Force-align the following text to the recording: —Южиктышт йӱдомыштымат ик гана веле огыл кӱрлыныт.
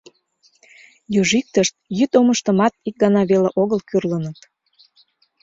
—Южиктышт 1.21 1.75
йӱдомыштымат 1.97 2.73
ик 2.87 2.95
гана 3.03 3.21
веле 3.31 3.49
огыл 3.61 3.79
кӱрлыныт. 3.89 4.39